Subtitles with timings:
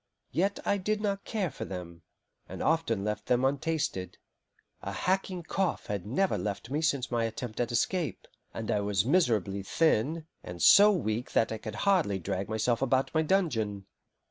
[0.31, 2.01] Yet I did not care for them,
[2.49, 4.17] and often left them untasted.
[4.81, 9.05] A hacking cough had never left me since my attempt at escape, and I was
[9.05, 13.85] miserably thin, and so weak that I could hardly drag myself about my dungeon.